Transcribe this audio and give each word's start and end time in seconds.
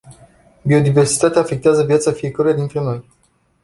Biodiversitatea 0.65 1.41
afectează 1.41 1.83
viața 1.83 2.11
fiecăruia 2.11 2.53
dintre 2.53 2.79
noi. 2.79 3.05